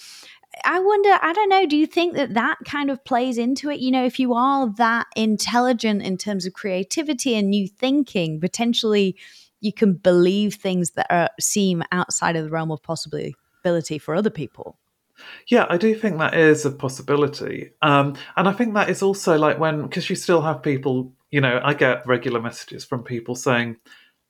[0.64, 3.80] I wonder, I don't know, do you think that that kind of plays into it?
[3.80, 9.16] You know, if you are that intelligent in terms of creativity and new thinking, potentially
[9.60, 14.30] you can believe things that are, seem outside of the realm of possibility for other
[14.30, 14.78] people.
[15.48, 17.72] Yeah, I do think that is a possibility.
[17.82, 21.42] Um, and I think that is also like when, because you still have people, you
[21.42, 23.78] know, I get regular messages from people saying,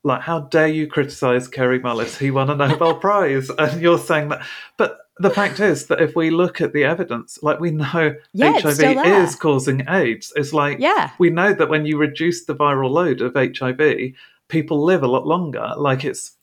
[0.06, 2.15] like, how dare you criticize Kary Mullis?
[2.18, 3.50] He won a Nobel Prize.
[3.58, 4.46] And you're saying that.
[4.78, 8.60] But the fact is that if we look at the evidence, like we know yeah,
[8.60, 10.32] HIV is causing AIDS.
[10.36, 11.10] It's like yeah.
[11.18, 14.13] we know that when you reduce the viral load of HIV,
[14.48, 15.74] people live a lot longer.
[15.76, 16.34] Like it's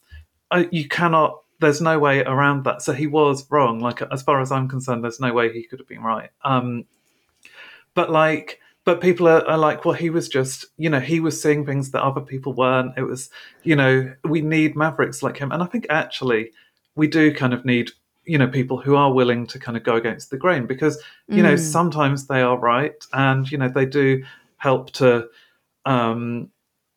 [0.50, 1.38] uh, you cannot.
[1.60, 2.82] There's no way around that.
[2.82, 3.78] So he was wrong.
[3.78, 6.30] Like as far as I'm concerned, there's no way he could have been right.
[6.42, 6.84] Um,
[7.94, 11.40] but like, but people are, are like, well, he was just, you know, he was
[11.40, 12.96] seeing things that other people weren't.
[12.96, 13.30] It was,
[13.62, 16.50] you know, we need mavericks like him, and I think actually
[16.94, 17.90] we do kind of need
[18.24, 21.38] you know people who are willing to kind of go against the grain because you
[21.38, 21.44] mm.
[21.44, 24.22] know sometimes they are right and you know they do
[24.58, 25.28] help to
[25.86, 26.48] um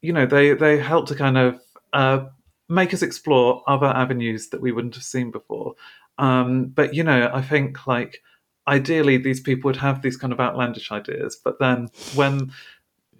[0.01, 1.59] you know they they help to kind of
[1.93, 2.25] uh
[2.69, 5.73] make us explore other avenues that we wouldn't have seen before
[6.17, 8.21] um but you know i think like
[8.67, 12.51] ideally these people would have these kind of outlandish ideas but then when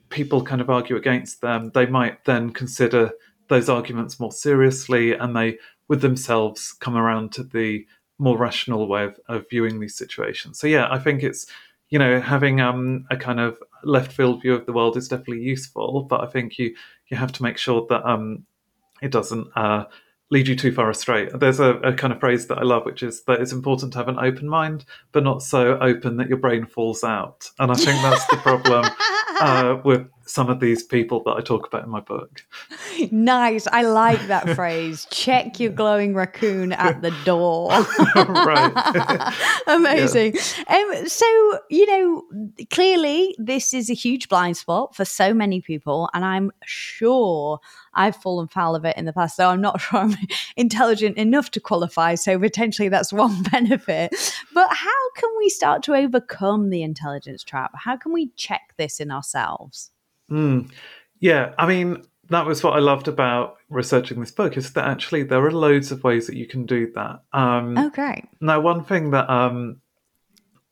[0.10, 3.12] people kind of argue against them they might then consider
[3.48, 7.86] those arguments more seriously and they with themselves come around to the
[8.18, 10.60] more rational way of, of viewing these situations.
[10.60, 11.46] So yeah, I think it's
[11.90, 15.44] you know having um, a kind of left field view of the world is definitely
[15.44, 16.76] useful, but I think you
[17.08, 18.46] you have to make sure that um,
[19.02, 19.86] it doesn't uh,
[20.32, 21.30] lead you too far astray.
[21.34, 24.00] There's a, a, kind of phrase that I love, which is that it's important to
[24.00, 27.50] have an open mind, but not so open that your brain falls out.
[27.60, 28.86] And I think that's the problem
[29.40, 32.44] uh, with some of these people that I talk about in my book.
[33.12, 33.68] Nice.
[33.68, 35.08] I like that phrase.
[35.12, 37.70] Check your glowing raccoon at the door.
[38.16, 39.34] right.
[39.68, 40.36] Amazing.
[40.68, 40.76] Yeah.
[40.76, 41.26] Um, so,
[41.70, 42.24] you know,
[42.72, 46.10] clearly this is a huge blind spot for so many people.
[46.14, 47.60] And I'm sure
[47.94, 50.16] I've fallen foul of it in the past, though I'm not sure I'm
[50.58, 52.16] intelligent enough to qualify.
[52.16, 54.16] So potentially that's one benefit.
[54.54, 57.72] But how can we start to overcome the intelligence trap?
[57.76, 59.92] How can we check this in ourselves?
[60.30, 60.72] Mm.
[61.20, 65.24] Yeah, I mean, that was what I loved about researching this book is that actually
[65.24, 67.22] there are loads of ways that you can do that.
[67.34, 68.26] Um, oh, great.
[68.42, 69.82] Now, one thing that um,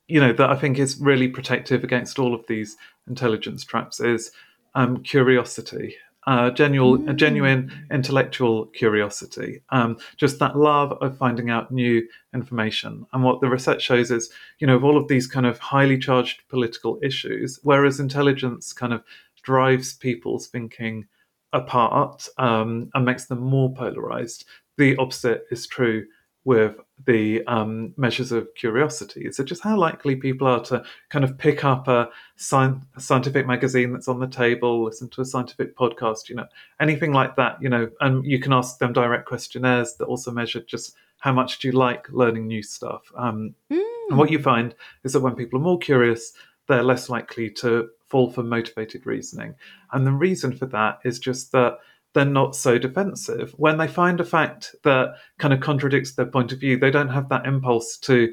[0.08, 2.76] you know that I think is really protective against all of these
[3.08, 4.32] intelligence traps is
[4.74, 5.96] um, curiosity.
[6.26, 7.16] uh, genuine, mm.
[7.16, 13.06] genuine intellectual curiosity, um, just that love of finding out new information.
[13.12, 15.98] And what the research shows is, you know, of all of these kind of highly
[15.98, 19.02] charged political issues, whereas intelligence kind of
[19.44, 21.06] drives people's thinking
[21.52, 24.44] apart um, and makes them more polarized,
[24.76, 26.04] the opposite is true
[26.44, 26.76] with
[27.06, 29.30] the um, measures of curiosity.
[29.32, 33.46] So, just how likely people are to kind of pick up a, sci- a, scientific
[33.46, 36.46] magazine that's on the table, listen to a scientific podcast, you know,
[36.80, 40.60] anything like that, you know, and you can ask them direct questionnaires that also measure
[40.60, 43.10] just how much do you like learning new stuff.
[43.16, 43.82] Um, mm.
[44.10, 46.34] And what you find is that when people are more curious,
[46.68, 49.54] they're less likely to fall for motivated reasoning.
[49.92, 51.78] And the reason for that is just that
[52.14, 53.54] they're not so defensive.
[53.56, 57.08] When they find a fact that kind of contradicts their point of view, they don't
[57.08, 58.32] have that impulse to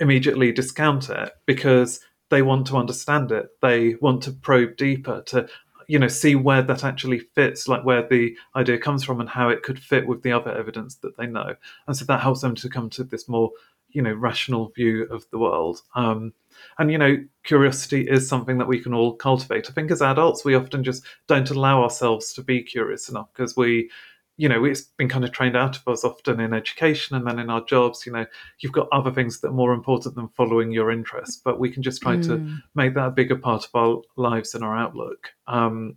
[0.00, 3.50] immediately discount it because they want to understand it.
[3.60, 5.48] They want to probe deeper to
[5.88, 9.48] you know see where that actually fits like where the idea comes from and how
[9.48, 11.54] it could fit with the other evidence that they know
[11.86, 13.50] and so that helps them to come to this more
[13.90, 16.32] you know rational view of the world um,
[16.78, 19.68] and, you know, curiosity is something that we can all cultivate.
[19.68, 23.56] I think as adults, we often just don't allow ourselves to be curious enough because
[23.56, 23.90] we,
[24.36, 27.38] you know, it's been kind of trained out of us often in education and then
[27.38, 28.06] in our jobs.
[28.06, 28.26] You know,
[28.60, 31.82] you've got other things that are more important than following your interests, but we can
[31.82, 32.26] just try mm.
[32.26, 35.28] to make that a bigger part of our lives and our outlook.
[35.46, 35.96] Um,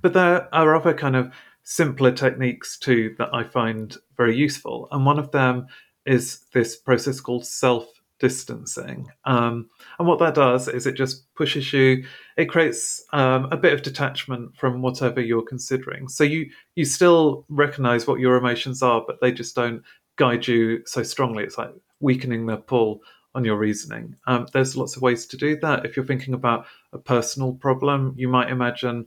[0.00, 1.32] but there are other kind of
[1.64, 4.88] simpler techniques too that I find very useful.
[4.90, 5.66] And one of them
[6.06, 7.86] is this process called self
[8.22, 9.08] distancing.
[9.24, 12.04] Um, and what that does is it just pushes you,
[12.36, 16.08] it creates um, a bit of detachment from whatever you're considering.
[16.08, 19.82] So you you still recognize what your emotions are, but they just don't
[20.16, 21.42] guide you so strongly.
[21.42, 23.00] It's like weakening the pull
[23.34, 24.14] on your reasoning.
[24.28, 25.84] Um, there's lots of ways to do that.
[25.84, 29.06] If you're thinking about a personal problem, you might imagine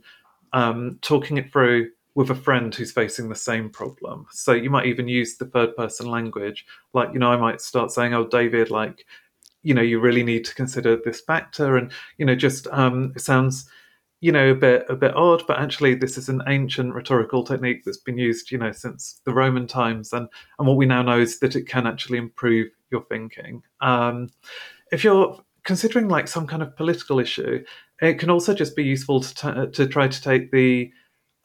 [0.52, 4.26] um, talking it through with a friend who's facing the same problem.
[4.30, 6.64] So you might even use the third person language.
[6.94, 9.04] Like, you know, I might start saying, oh, David, like,
[9.62, 11.76] you know, you really need to consider this factor.
[11.76, 13.68] And, you know, just um, it sounds,
[14.20, 17.84] you know, a bit a bit odd, but actually this is an ancient rhetorical technique
[17.84, 20.14] that's been used, you know, since the Roman times.
[20.14, 20.26] And,
[20.58, 23.62] and what we now know is that it can actually improve your thinking.
[23.82, 24.30] Um,
[24.90, 27.62] if you're considering like some kind of political issue,
[28.00, 30.90] it can also just be useful to, t- to try to take the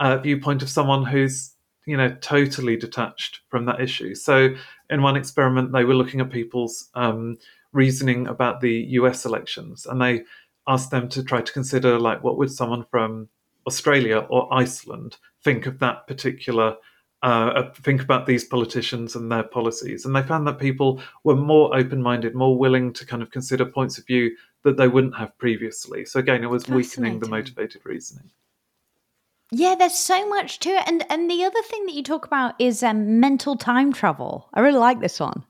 [0.02, 1.54] uh, viewpoint of someone who's
[1.86, 4.14] you know totally detached from that issue.
[4.16, 4.54] So
[4.90, 7.38] in one experiment, they were looking at people's um,
[7.72, 9.26] reasoning about the U.S.
[9.26, 10.24] elections, and they
[10.68, 13.30] asked them to try to consider like what would someone from
[13.68, 16.76] Australia or Iceland think of that particular.
[17.24, 20.06] Uh, uh think about these politicians and their policies.
[20.06, 23.64] And they found that people were more open minded, more willing to kind of consider
[23.64, 26.04] points of view that they wouldn't have previously.
[26.04, 28.32] So, again, it was weakening the motivated reasoning.
[29.52, 32.56] Yeah, there's so much to it, and and the other thing that you talk about
[32.60, 34.48] is um, mental time travel.
[34.54, 35.44] I really like this one.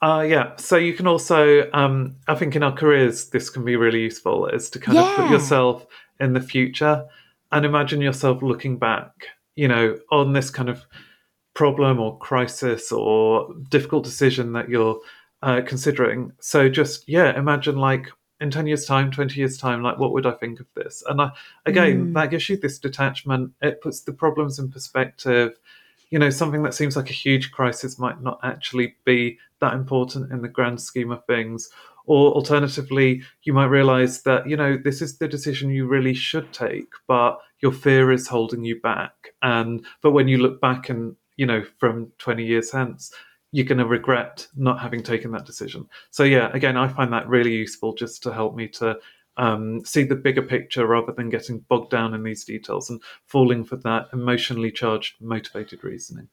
[0.00, 3.74] Uh, yeah, so you can also, um, I think, in our careers, this can be
[3.74, 4.46] really useful.
[4.46, 5.10] Is to kind yeah.
[5.10, 5.86] of put yourself
[6.20, 7.06] in the future
[7.50, 10.84] and imagine yourself looking back, you know, on this kind of
[11.54, 15.00] problem or crisis or difficult decision that you're
[15.42, 16.32] uh, considering.
[16.40, 18.10] So just yeah, imagine like
[18.44, 21.02] in 10 years time 20 years time like what would i think of this?
[21.08, 21.32] And I,
[21.66, 22.14] again mm.
[22.14, 23.52] that gives you this detachment.
[23.62, 25.58] It puts the problems in perspective.
[26.10, 30.30] You know something that seems like a huge crisis might not actually be that important
[30.30, 31.70] in the grand scheme of things.
[32.06, 36.52] Or alternatively you might realize that you know this is the decision you really should
[36.52, 39.14] take but your fear is holding you back.
[39.40, 43.10] And but when you look back and you know from 20 years hence
[43.54, 45.88] you're going to regret not having taken that decision.
[46.10, 48.98] So yeah, again, I find that really useful just to help me to
[49.36, 53.62] um, see the bigger picture rather than getting bogged down in these details and falling
[53.62, 56.26] for that emotionally charged, motivated reasoning.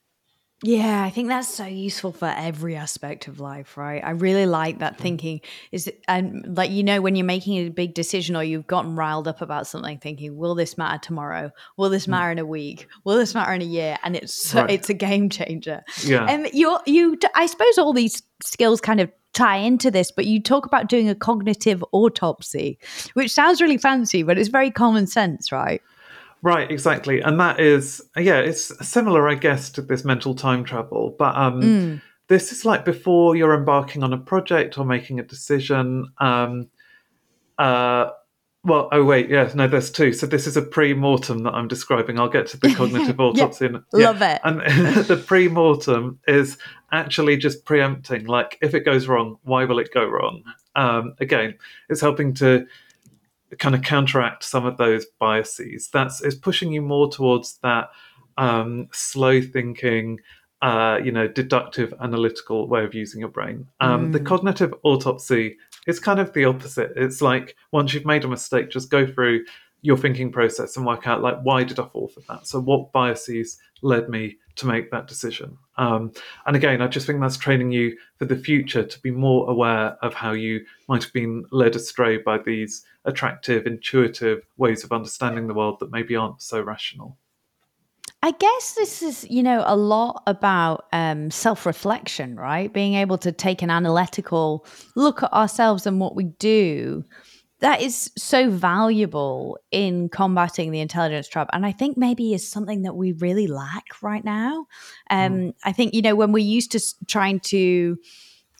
[0.63, 4.03] Yeah, I think that's so useful for every aspect of life, right?
[4.03, 7.95] I really like that thinking is and like you know when you're making a big
[7.95, 11.51] decision or you've gotten riled up about something thinking will this matter tomorrow?
[11.77, 12.09] Will this mm.
[12.09, 12.87] matter in a week?
[13.05, 13.97] Will this matter in a year?
[14.03, 14.69] And it's right.
[14.69, 15.81] it's a game changer.
[16.03, 16.25] Yeah.
[16.25, 20.41] And you you I suppose all these skills kind of tie into this, but you
[20.41, 22.77] talk about doing a cognitive autopsy,
[23.13, 25.81] which sounds really fancy, but it's very common sense, right?
[26.43, 27.21] Right, exactly.
[27.21, 31.15] And that is, yeah, it's similar, I guess, to this mental time travel.
[31.17, 32.01] But um, mm.
[32.29, 36.11] this is like before you're embarking on a project or making a decision.
[36.17, 36.69] Um,
[37.59, 38.09] uh,
[38.63, 40.13] well, oh, wait, yes, no, there's two.
[40.13, 42.19] So this is a pre mortem that I'm describing.
[42.19, 43.65] I'll get to the cognitive autopsy.
[43.65, 44.05] yeah, yeah.
[44.07, 44.41] Love it.
[44.43, 44.61] And
[45.05, 46.57] the pre mortem is
[46.91, 50.43] actually just preempting, like, if it goes wrong, why will it go wrong?
[50.75, 51.55] Um, again,
[51.89, 52.67] it's helping to
[53.59, 55.89] kind of counteract some of those biases.
[55.91, 57.89] That's is pushing you more towards that
[58.37, 60.19] um, slow thinking,
[60.61, 63.67] uh, you know, deductive, analytical way of using your brain.
[63.79, 64.13] Um, mm.
[64.13, 66.93] The cognitive autopsy is kind of the opposite.
[66.95, 69.45] It's like once you've made a mistake, just go through
[69.81, 72.47] your thinking process and work out like why did I fall for that?
[72.47, 75.57] So what biases led me to make that decision?
[75.77, 76.11] Um,
[76.45, 79.97] and again, I just think that's training you for the future to be more aware
[80.01, 85.47] of how you might have been led astray by these attractive, intuitive ways of understanding
[85.47, 87.17] the world that maybe aren't so rational.
[88.23, 92.71] I guess this is, you know, a lot about um, self reflection, right?
[92.71, 94.65] Being able to take an analytical
[94.95, 97.03] look at ourselves and what we do.
[97.61, 101.49] That is so valuable in combating the intelligence trap.
[101.53, 104.65] And I think maybe is something that we really lack right now.
[105.09, 105.53] Um, mm.
[105.63, 107.99] I think, you know, when we're used to trying to,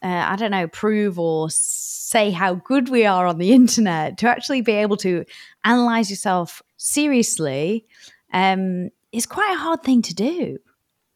[0.03, 4.29] uh, I don't know, prove or say how good we are on the internet, to
[4.29, 5.25] actually be able to
[5.63, 7.85] analyze yourself seriously
[8.33, 10.59] um, is quite a hard thing to do.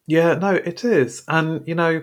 [0.08, 1.22] Yeah, no, it is.
[1.28, 2.02] And, you know,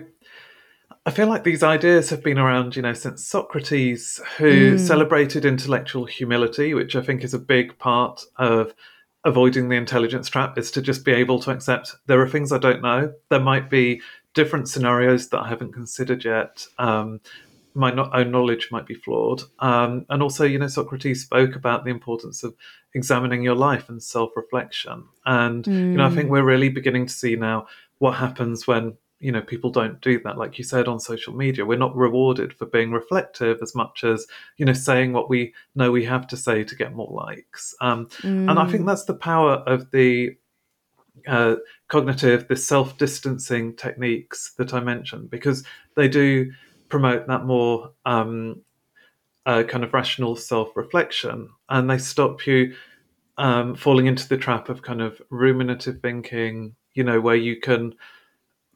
[1.06, 4.80] I feel like these ideas have been around, you know, since Socrates, who mm.
[4.80, 8.74] celebrated intellectual humility, which I think is a big part of
[9.22, 12.58] avoiding the intelligence trap, is to just be able to accept there are things I
[12.58, 13.12] don't know.
[13.28, 14.00] There might be
[14.32, 16.66] different scenarios that I haven't considered yet.
[16.78, 17.20] Um,
[17.74, 19.42] my own knowledge might be flawed.
[19.58, 22.54] Um, and also, you know, Socrates spoke about the importance of
[22.94, 25.04] examining your life and self reflection.
[25.26, 25.72] And, mm.
[25.72, 26.32] you know, I think hmm.
[26.32, 27.66] we're really beginning to see now
[27.98, 30.36] what happens when, you know, people don't do that.
[30.36, 34.26] Like you said on social media, we're not rewarded for being reflective as much as,
[34.58, 37.74] you know, saying what we know we have to say to get more likes.
[37.80, 38.50] Um, mm.
[38.50, 38.88] And I think hmm.
[38.88, 40.36] that's the power of the
[41.26, 41.56] uh,
[41.88, 45.64] cognitive, the self distancing techniques that I mentioned, because
[45.96, 46.52] they do
[46.90, 48.60] promote that more um,
[49.46, 52.74] uh, kind of rational self reflection, and they stop you
[53.38, 56.74] um, falling into the trap of kind of ruminative thinking.
[56.92, 57.94] You know, where you can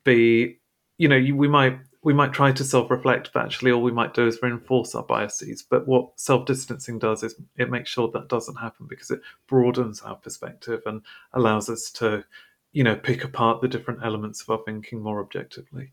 [0.09, 0.59] be,
[0.97, 4.14] you know, we might we might try to self reflect, but actually, all we might
[4.14, 5.62] do is reinforce our biases.
[5.62, 10.01] But what self distancing does is it makes sure that doesn't happen because it broadens
[10.03, 12.25] our perspective and allows us to,
[12.73, 15.92] you know, pick apart the different elements of our thinking more objectively.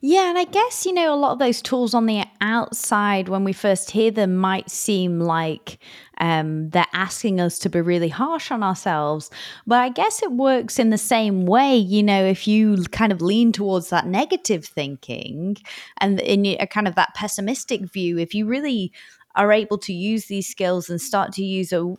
[0.00, 3.44] Yeah, and I guess, you know, a lot of those tools on the outside, when
[3.44, 5.78] we first hear them, might seem like
[6.18, 9.30] um, they're asking us to be really harsh on ourselves.
[9.66, 13.22] But I guess it works in the same way, you know, if you kind of
[13.22, 15.56] lean towards that negative thinking
[15.98, 18.92] and in a kind of that pessimistic view, if you really
[19.34, 21.94] are able to use these skills and start to use a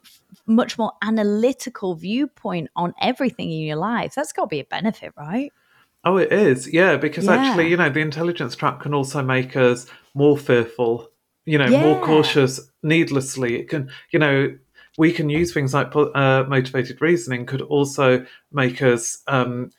[0.45, 5.13] much more analytical viewpoint on everything in your life, that's got to be a benefit,
[5.17, 5.51] right?
[6.03, 6.71] Oh, it is.
[6.71, 7.35] Yeah, because yeah.
[7.35, 11.09] actually, you know, the intelligence trap can also make us more fearful,
[11.45, 11.81] you know, yeah.
[11.81, 13.59] more cautious needlessly.
[13.59, 14.55] It can, you know,
[14.97, 19.71] we can use things like uh, motivated reasoning could also make us um,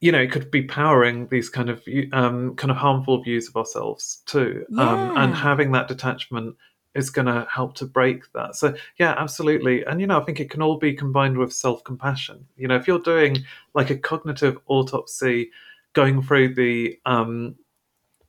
[0.00, 1.82] you know, it could be powering these kind of
[2.12, 4.82] um, kind of harmful views of ourselves too, yeah.
[4.82, 6.54] um, and having that detachment
[6.96, 8.56] is going to help to break that.
[8.56, 9.84] So yeah, absolutely.
[9.84, 12.46] And you know, I think it can all be combined with self-compassion.
[12.56, 15.50] You know, if you're doing like a cognitive autopsy,
[15.92, 17.56] going through the um,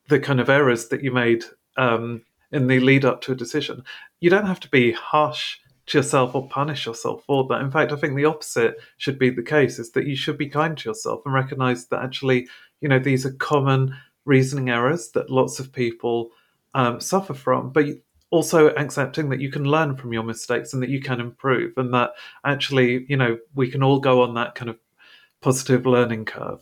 [0.08, 1.44] the kind of errors that you made
[1.78, 3.84] um, in the lead up to a decision,
[4.20, 7.62] you don't have to be harsh to yourself or punish yourself for that.
[7.62, 10.50] In fact, I think the opposite should be the case: is that you should be
[10.50, 12.48] kind to yourself and recognize that actually,
[12.82, 16.32] you know, these are common reasoning errors that lots of people
[16.74, 17.86] um, suffer from, but
[18.30, 21.94] also accepting that you can learn from your mistakes and that you can improve and
[21.94, 22.12] that
[22.46, 24.78] actually you know we can all go on that kind of
[25.42, 26.60] positive learning curve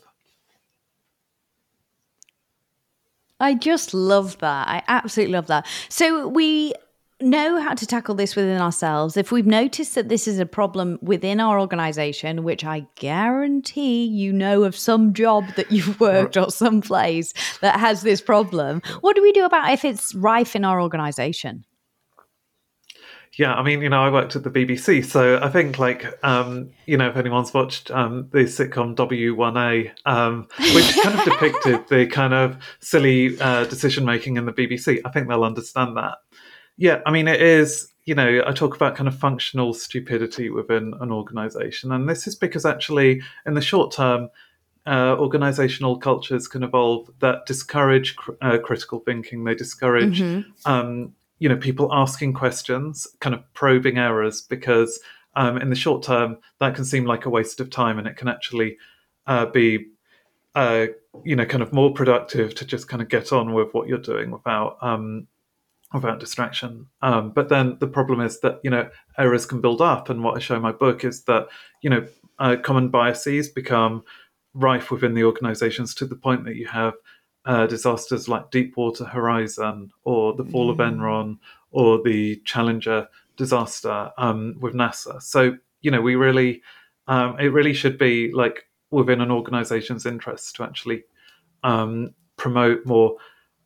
[3.40, 4.68] I just love that.
[4.68, 5.68] I absolutely love that.
[5.90, 6.74] So we
[7.22, 11.00] know how to tackle this within ourselves, if we've noticed that this is a problem
[11.02, 16.52] within our organization, which I guarantee you know of some job that you've worked or
[16.52, 20.66] some place that has this problem, what do we do about if it's rife in
[20.66, 21.66] our organization?
[23.38, 26.70] Yeah, I mean, you know, I worked at the BBC, so I think, like, um,
[26.86, 32.08] you know, if anyone's watched um, the sitcom W1A, um, which kind of depicted the
[32.08, 36.20] kind of silly uh, decision making in the BBC, I think they'll understand that.
[36.78, 40.94] Yeah, I mean, it is, you know, I talk about kind of functional stupidity within
[41.00, 41.92] an organization.
[41.92, 44.30] And this is because actually, in the short term,
[44.86, 49.44] uh, organizational cultures can evolve that discourage cr- uh, critical thinking.
[49.44, 50.72] They discourage, mm-hmm.
[50.72, 55.00] um, you know, people asking questions, kind of probing errors, because
[55.36, 58.16] um, in the short term, that can seem like a waste of time and it
[58.16, 58.78] can actually
[59.28, 59.88] uh, be,
[60.54, 60.88] uh,
[61.24, 63.98] you know, kind of more productive to just kind of get on with what you're
[63.98, 65.28] doing without um,
[65.96, 66.88] without distraction.
[67.02, 70.36] Um, but then the problem is that you know errors can build up, and what
[70.36, 71.48] I show in my book is that
[71.82, 72.06] you know
[72.40, 74.04] uh, common biases become
[74.54, 76.94] rife within the organizations to the point that you have
[77.46, 80.72] uh, disasters like Deepwater Horizon or the fall mm.
[80.72, 81.38] of Enron
[81.72, 85.22] or the Challenger disaster um, with NASA.
[85.22, 86.62] So you know we really
[87.08, 91.04] um, it really should be like within an organization's interest to actually
[91.64, 93.18] um, promote more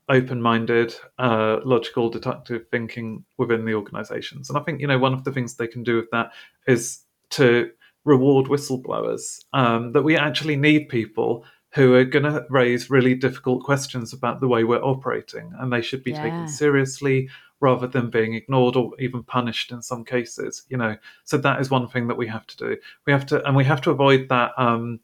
[0.10, 4.49] open-minded, uh, logical, deductive thinking within the organizations.
[4.49, 6.32] And I think you know one of the things they can do with that
[6.68, 7.72] is to
[8.05, 9.39] reward whistleblowers.
[9.53, 11.45] Um, that we actually need people
[11.76, 15.82] who are going to raise really difficult questions about the way we're operating, and they
[15.82, 16.24] should be yeah.
[16.24, 17.30] taken seriously
[17.62, 20.64] rather than being ignored or even punished in some cases.
[20.70, 22.78] You know, so that is one thing that we have to do.
[23.05, 24.51] We have to, and we have to avoid that.
[24.57, 25.01] Um,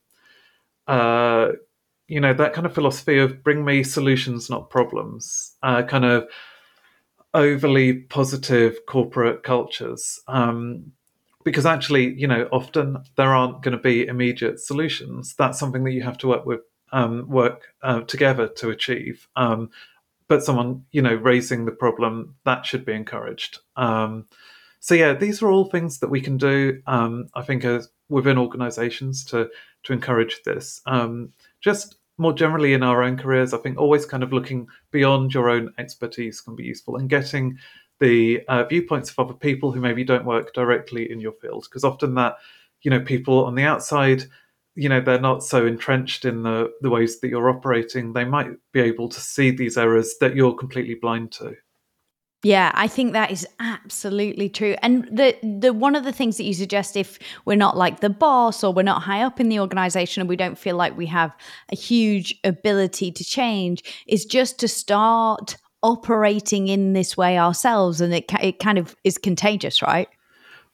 [0.88, 1.52] uh,
[2.08, 6.28] you know that kind of philosophy of bring me solutions not problems uh, kind of
[7.34, 10.92] overly positive corporate cultures um,
[11.44, 15.36] because actually you know often there aren't going to be immediate solutions.
[15.38, 19.70] That's something that you have to work with um, work uh, together to achieve um,
[20.28, 24.26] but someone you know raising the problem that should be encouraged um,
[24.80, 27.66] so yeah these are all things that we can do um, i think
[28.10, 29.50] within organizations to
[29.84, 31.32] to encourage this um,
[31.62, 35.50] just more generally in our own careers, I think always kind of looking beyond your
[35.50, 37.58] own expertise can be useful and getting
[38.00, 41.66] the uh, viewpoints of other people who maybe don't work directly in your field.
[41.70, 42.38] Because often that,
[42.82, 44.24] you know, people on the outside,
[44.76, 48.14] you know, they're not so entrenched in the, the ways that you're operating.
[48.14, 51.56] They might be able to see these errors that you're completely blind to.
[52.46, 54.76] Yeah, I think that is absolutely true.
[54.84, 58.10] And the the one of the things that you suggest if we're not like the
[58.12, 61.08] boss or we're not high up in the organization and we don't feel like we
[61.08, 61.36] have
[61.72, 68.14] a huge ability to change is just to start operating in this way ourselves and
[68.14, 70.08] it it kind of is contagious, right?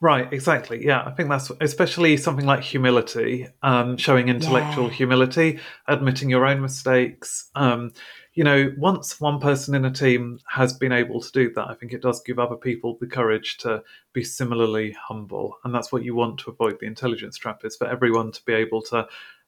[0.02, 0.84] Right, exactly.
[0.84, 4.94] Yeah, I think that's especially something like humility, um, showing intellectual yeah.
[4.94, 7.50] humility, admitting your own mistakes.
[7.56, 7.94] Um,
[8.34, 11.74] you know, once one person in a team has been able to do that, I
[11.74, 15.58] think it does give other people the courage to be similarly humble.
[15.64, 18.54] And that's what you want to avoid the intelligence trap is for everyone to be
[18.54, 19.08] able to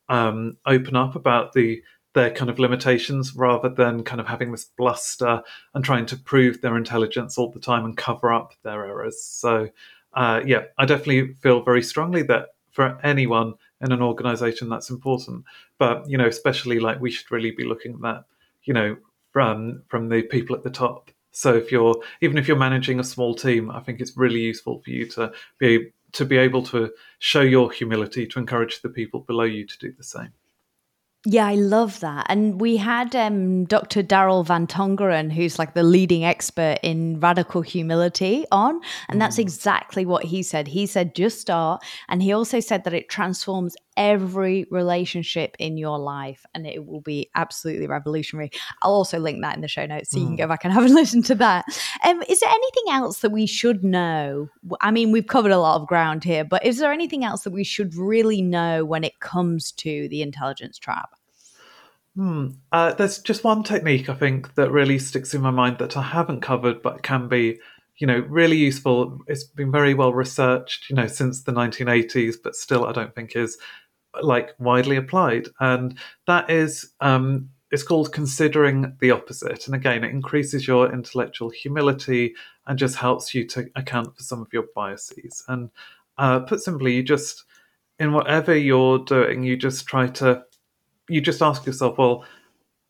[0.10, 1.82] um, open up about the
[2.14, 5.42] their kind of limitations rather than kind of having this bluster
[5.74, 9.20] and trying to prove their intelligence all the time and cover up their errors.
[9.24, 9.70] So,
[10.14, 15.46] uh, yeah, I definitely feel very strongly that for anyone in an organization that's important.
[15.80, 18.26] But, you know, especially like we should really be looking at that
[18.66, 18.98] you know,
[19.32, 21.12] from from the people at the top.
[21.32, 24.82] So if you're even if you're managing a small team, I think it's really useful
[24.84, 29.22] for you to be to be able to show your humility to encourage the people
[29.22, 30.32] below you to do the same.
[31.26, 32.26] Yeah, I love that.
[32.28, 34.04] And we had um, Dr.
[34.04, 38.82] Daryl Van Tongeren, who's like the leading expert in radical humility, on.
[39.08, 39.44] And that's mm.
[39.44, 40.68] exactly what he said.
[40.68, 41.82] He said, just start.
[42.10, 47.02] And he also said that it transforms every relationship in your life and it will
[47.02, 48.52] be absolutely revolutionary.
[48.82, 50.50] I'll also link that in the show notes so you can go mm.
[50.50, 51.66] back and have a listen to that.
[52.06, 54.50] Um, is there anything else that we should know?
[54.82, 57.54] I mean, we've covered a lot of ground here, but is there anything else that
[57.54, 61.12] we should really know when it comes to the intelligence trap?
[62.16, 62.50] Hmm.
[62.72, 66.04] Uh, there's just one technique I think that really sticks in my mind that I
[66.04, 67.60] haven't covered, but can be,
[67.98, 69.20] you know, really useful.
[69.28, 73.36] It's been very well researched, you know, since the 1980s, but still I don't think
[73.36, 73.58] is
[74.22, 75.48] like widely applied.
[75.60, 75.98] And
[76.28, 79.66] that is, um, it's called considering the opposite.
[79.66, 82.36] And again, it increases your intellectual humility
[82.68, 85.44] and just helps you to account for some of your biases.
[85.48, 85.72] And
[86.18, 87.46] uh, put simply, you just
[88.00, 90.44] in whatever you're doing, you just try to
[91.10, 92.26] you just ask yourself, well,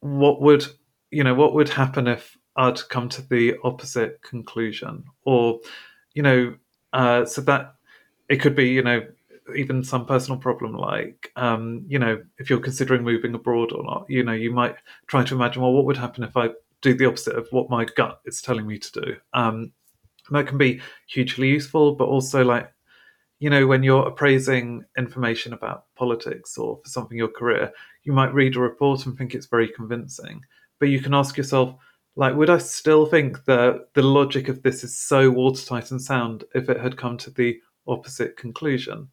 [0.02, 0.66] what would
[1.12, 5.60] you know what would happen if I'd come to the opposite conclusion, or
[6.14, 6.56] you know,
[6.94, 7.76] uh, so that
[8.30, 9.06] it could be you know
[9.56, 14.06] even some personal problem like um, you know if you're considering moving abroad or not,
[14.10, 14.76] you know, you might
[15.08, 16.50] try to imagine, well, what would happen if I
[16.82, 19.16] do the opposite of what my gut is telling me to do.
[19.34, 19.72] Um,
[20.32, 22.74] that can be hugely useful, but also like
[23.40, 27.74] you know, when you're appraising information about politics or for something your career,
[28.04, 30.42] you might read a report and think it's very convincing.
[30.80, 31.76] But you can ask yourself,
[32.16, 36.46] like, would I still think that the logic of this is so watertight and sound
[36.56, 39.10] if it had come to the opposite conclusion?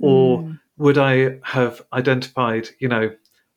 [0.00, 0.60] Or mm.
[0.76, 3.10] would I have identified, you know,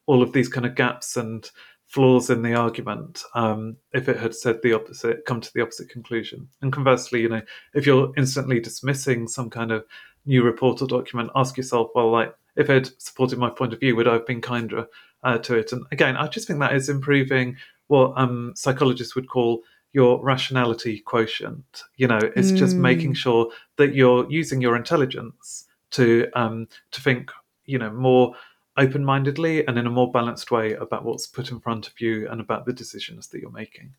[0.07, 1.49] all of these kind of gaps and
[1.85, 5.89] flaws in the argument um, if it had said the opposite, come to the opposite
[5.89, 6.47] conclusion.
[6.61, 7.41] And conversely, you know,
[7.73, 9.85] if you're instantly dismissing some kind of
[10.25, 13.79] new report or document, ask yourself, well, like, if it had supported my point of
[13.79, 14.87] view, would I have been kinder
[15.23, 15.71] uh, to it?
[15.73, 19.61] And again, I just think that is improving what um, psychologists would call
[19.93, 21.83] your rationality quotient.
[21.97, 22.57] You know, it's mm.
[22.57, 27.31] just making sure that you're using your intelligence to um, to think,
[27.65, 28.35] you know, more
[28.77, 32.29] open mindedly and in a more balanced way about what's put in front of you
[32.29, 33.93] and about the decisions that you're making.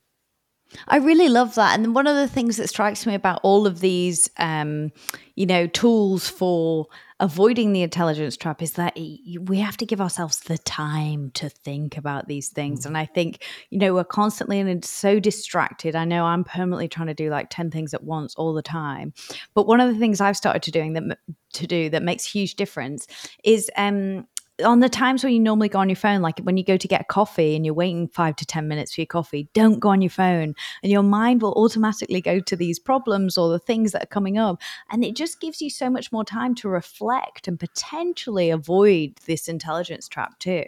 [0.89, 1.79] I really love that.
[1.79, 4.93] And one of the things that strikes me about all of these, um,
[5.35, 6.87] you know, tools for
[7.21, 11.97] avoiding the intelligence trap is that we have to give ourselves the time to think
[11.97, 12.83] about these things.
[12.83, 12.87] Mm.
[12.87, 15.95] And I think, you know, we're constantly and so distracted.
[15.95, 19.13] I know I'm permanently trying to do like 10 things at once all the time.
[19.55, 21.19] But one of the things I've started to doing that
[21.53, 23.07] to do that makes huge difference
[23.45, 24.27] is um
[24.63, 26.89] on the times when you normally go on your phone, like when you go to
[26.89, 29.89] get a coffee and you're waiting five to 10 minutes for your coffee, don't go
[29.89, 30.55] on your phone.
[30.83, 34.39] And your mind will automatically go to these problems or the things that are coming
[34.39, 34.61] up.
[34.91, 39.49] And it just gives you so much more time to reflect and potentially avoid this
[39.49, 40.65] intelligence trap too.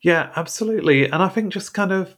[0.00, 1.04] Yeah, absolutely.
[1.04, 2.16] And I think just kind of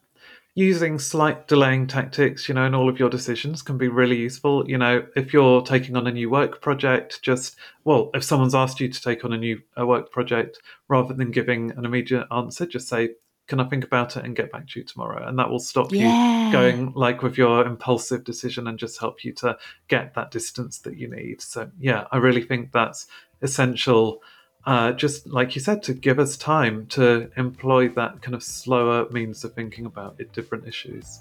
[0.56, 4.68] using slight delaying tactics, you know, in all of your decisions can be really useful.
[4.68, 8.80] You know, if you're taking on a new work project, just, well, if someone's asked
[8.80, 12.64] you to take on a new a work project, rather than giving an immediate answer,
[12.64, 13.10] just say,
[13.48, 15.28] can I think about it and get back to you tomorrow?
[15.28, 16.46] And that will stop yeah.
[16.46, 20.78] you going like with your impulsive decision and just help you to get that distance
[20.78, 21.42] that you need.
[21.42, 23.08] So, yeah, I really think that's
[23.42, 24.22] essential
[24.66, 29.08] uh, just like you said, to give us time to employ that kind of slower
[29.10, 31.20] means of thinking about it, different issues.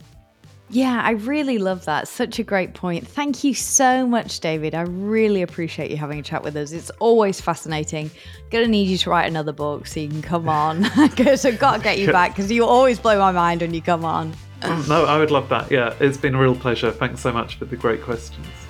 [0.70, 2.08] Yeah, I really love that.
[2.08, 3.08] Such a great point.
[3.08, 4.74] Thank you so much, David.
[4.74, 6.72] I really appreciate you having a chat with us.
[6.72, 8.10] It's always fascinating.
[8.50, 10.86] Gonna need you to write another book so you can come on.
[11.16, 13.82] Because I've got to get you back because you always blow my mind when you
[13.82, 14.34] come on.
[14.64, 15.70] no, I would love that.
[15.72, 16.92] Yeah, it's been a real pleasure.
[16.92, 18.65] Thanks so much for the great questions.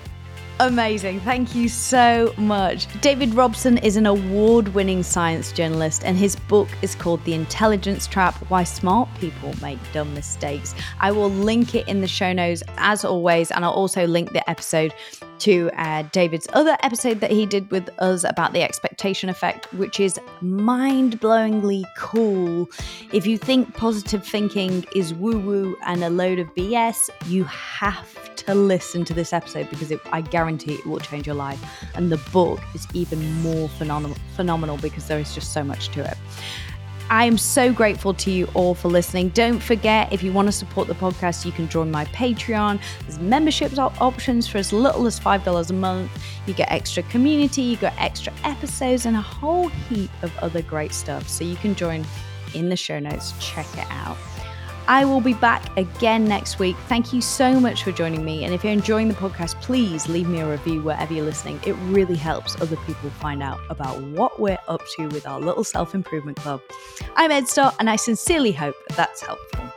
[0.61, 1.19] Amazing.
[1.19, 2.87] Thank you so much.
[3.01, 8.07] David Robson is an award winning science journalist, and his book is called The Intelligence
[8.07, 10.73] Trap Why Smart People Make Dumb Mistakes.
[11.01, 14.49] I will link it in the show notes as always, and I'll also link the
[14.49, 14.93] episode
[15.39, 19.99] to uh, David's other episode that he did with us about the expectation effect, which
[19.99, 22.69] is mind blowingly cool.
[23.11, 28.35] If you think positive thinking is woo woo and a load of BS, you have
[28.37, 31.61] to listen to this episode because it, I guarantee it will change your life.
[31.95, 36.09] And the book is even more phenomenal, phenomenal because there is just so much to
[36.09, 36.17] it.
[37.09, 39.29] I am so grateful to you all for listening.
[39.29, 42.81] Don't forget, if you want to support the podcast, you can join my Patreon.
[43.01, 46.11] There's membership options for as little as $5 a month.
[46.47, 50.93] You get extra community, you get extra episodes, and a whole heap of other great
[50.93, 51.27] stuff.
[51.29, 52.05] So you can join
[52.53, 53.33] in the show notes.
[53.39, 54.17] Check it out.
[54.87, 56.75] I will be back again next week.
[56.87, 58.43] Thank you so much for joining me.
[58.43, 61.59] And if you're enjoying the podcast, please leave me a review wherever you're listening.
[61.65, 65.63] It really helps other people find out about what we're up to with our little
[65.63, 66.61] self improvement club.
[67.15, 69.74] I'm Ed Stott, and I sincerely hope that's helpful.